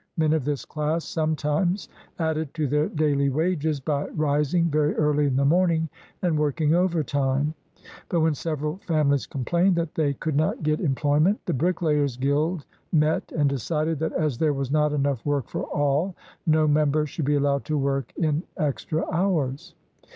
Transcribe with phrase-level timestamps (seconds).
[0.17, 5.35] Men of this class sometimes added to their daily wages by rising very early in
[5.35, 5.89] the morning,
[6.23, 7.53] and working overtime.
[8.09, 12.65] But when several families complained that they could not get em ployment, the bricklayers' guild
[12.91, 16.15] met, and decided that as there was not enough work for all,
[16.47, 19.75] no member should be allowed to work in extra hours.